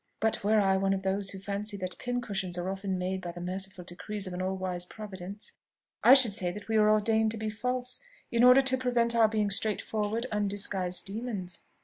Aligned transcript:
But 0.19 0.43
were 0.43 0.59
I 0.59 0.77
one 0.77 0.95
of 0.95 1.03
those 1.03 1.29
who 1.29 1.37
fancy 1.37 1.77
that 1.77 1.99
pincushions 1.99 2.57
are 2.57 2.71
often 2.71 2.97
made 2.97 3.21
by 3.21 3.31
the 3.31 3.39
merciful 3.39 3.83
decrees 3.83 4.25
of 4.25 4.33
an 4.33 4.41
all 4.41 4.57
wise 4.57 4.83
Providence, 4.83 5.53
I 6.03 6.15
should 6.15 6.33
say 6.33 6.49
that 6.51 6.67
we 6.67 6.79
were 6.79 6.89
ordained 6.89 7.29
to 7.33 7.37
be 7.37 7.51
false, 7.51 7.99
in 8.31 8.43
order 8.43 8.61
to 8.63 8.77
prevent 8.79 9.15
our 9.15 9.27
being 9.27 9.51
straightforward, 9.51 10.25
undisguised 10.31 11.05
demons. 11.05 11.61